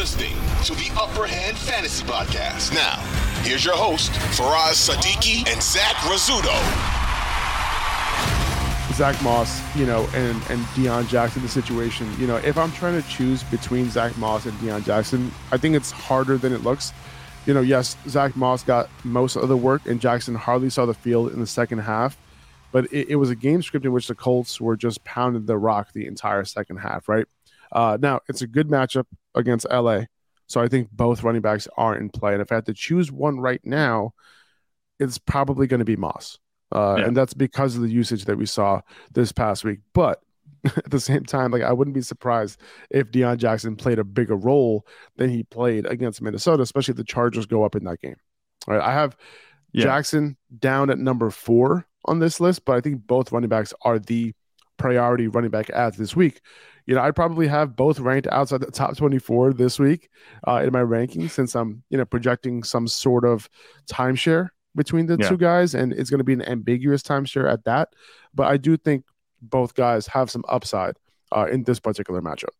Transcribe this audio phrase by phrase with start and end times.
[0.00, 0.32] listening
[0.64, 2.72] to the Upper Hand Fantasy Podcast.
[2.72, 2.96] Now,
[3.42, 6.56] here's your host, Faraz Sadiki and Zach Rizzuto.
[8.94, 12.10] Zack Moss, you know, and and Deon Jackson, the situation.
[12.18, 15.76] You know, if I'm trying to choose between Zack Moss and Deon Jackson, I think
[15.76, 16.94] it's harder than it looks.
[17.44, 20.94] You know, yes, Zack Moss got most of the work, and Jackson hardly saw the
[20.94, 22.16] field in the second half.
[22.72, 25.58] But it, it was a game script in which the Colts were just pounding the
[25.58, 27.26] rock the entire second half, right?
[27.70, 29.04] Uh, now it's a good matchup
[29.34, 30.02] against LA,
[30.50, 32.32] so I think both running backs are in play.
[32.32, 34.14] And if I had to choose one right now,
[34.98, 36.40] it's probably going to be Moss.
[36.74, 37.04] Uh, yeah.
[37.04, 38.80] And that's because of the usage that we saw
[39.12, 39.78] this past week.
[39.94, 40.20] But
[40.64, 44.34] at the same time, like I wouldn't be surprised if Deon Jackson played a bigger
[44.34, 44.84] role
[45.16, 48.16] than he played against Minnesota, especially if the Chargers go up in that game.
[48.66, 48.82] All right.
[48.82, 49.16] I have
[49.72, 49.84] yeah.
[49.84, 54.00] Jackson down at number four on this list, but I think both running backs are
[54.00, 54.34] the
[54.80, 56.40] priority running back ads this week.
[56.86, 60.08] You know, I'd probably have both ranked outside the top 24 this week
[60.48, 63.48] uh, in my ranking since I'm, you know, projecting some sort of
[63.86, 65.28] timeshare between the yeah.
[65.28, 67.90] two guys, and it's going to be an ambiguous timeshare at that.
[68.34, 69.04] But I do think
[69.42, 70.96] both guys have some upside
[71.30, 72.54] uh, in this particular matchup.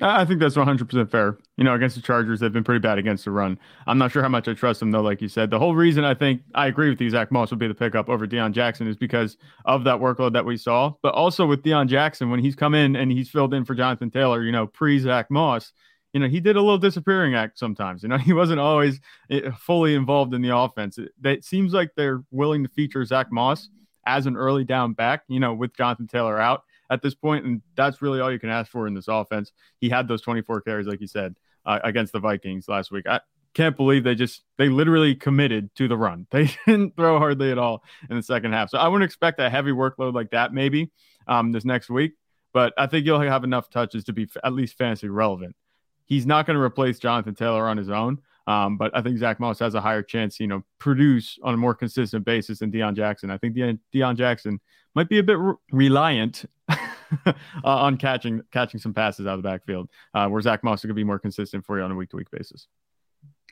[0.00, 1.38] I think that's 100% fair.
[1.56, 3.58] You know, against the Chargers, they've been pretty bad against the run.
[3.86, 5.50] I'm not sure how much I trust them, though, like you said.
[5.50, 8.08] The whole reason I think I agree with you, Zack Moss would be the pickup
[8.08, 10.92] over Deon Jackson is because of that workload that we saw.
[11.02, 14.10] But also with Deon Jackson, when he's come in and he's filled in for Jonathan
[14.10, 15.72] Taylor, you know, pre Zack Moss,
[16.12, 18.02] you know, he did a little disappearing act sometimes.
[18.02, 20.98] You know, he wasn't always eh, fully involved in the offense.
[20.98, 23.68] It, it seems like they're willing to feature Zack Moss
[24.04, 27.62] as an early down back, you know, with Jonathan Taylor out at this point, and
[27.74, 29.50] that's really all you can ask for in this offense.
[29.80, 33.06] He had those 24 carries, like you said, uh, against the Vikings last week.
[33.08, 33.20] I
[33.54, 36.26] can't believe they just they literally committed to the run.
[36.30, 38.68] They didn't throw hardly at all in the second half.
[38.68, 40.90] So I wouldn't expect a heavy workload like that maybe
[41.26, 42.12] um, this next week,
[42.52, 45.56] but I think you'll have enough touches to be f- at least fantasy relevant.
[46.04, 48.18] He's not going to replace Jonathan Taylor on his own.
[48.46, 51.56] Um, but I think Zack Moss has a higher chance, you know, produce on a
[51.56, 53.30] more consistent basis than Deon Jackson.
[53.30, 54.60] I think De- Deon Jackson
[54.94, 57.32] might be a bit re- reliant uh,
[57.64, 61.04] on catching catching some passes out of the backfield, uh, where Zack Moss could be
[61.04, 62.66] more consistent for you on a week to week basis.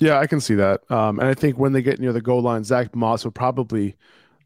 [0.00, 2.42] Yeah, I can see that, um, and I think when they get near the goal
[2.42, 3.96] line, Zack Moss will probably,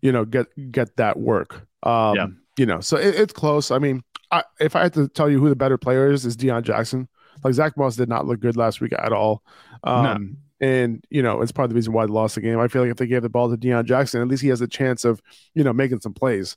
[0.02, 1.66] you know, get get that work.
[1.82, 2.26] Um, yeah.
[2.58, 3.70] You know, so it, it's close.
[3.70, 6.36] I mean, I, if I had to tell you who the better player is, is
[6.36, 7.08] Deon Jackson.
[7.44, 9.44] Like Zack Moss did not look good last week at all.
[9.84, 10.36] Um, no.
[10.60, 12.58] And you know, it's part of the reason why they lost the game.
[12.58, 14.60] I feel like if they gave the ball to Deon Jackson, at least he has
[14.60, 15.22] a chance of,
[15.54, 16.56] you know, making some plays.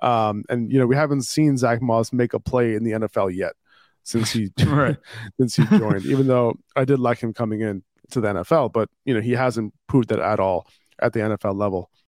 [0.00, 3.34] Um, and you know, we haven't seen Zack Moss make a play in the NFL
[3.34, 3.52] yet
[4.02, 4.50] since he
[5.38, 6.06] since he joined.
[6.06, 9.32] Even though I did like him coming in to the NFL, but you know, he
[9.32, 10.66] hasn't proved that at all
[11.00, 11.90] at the NFL level.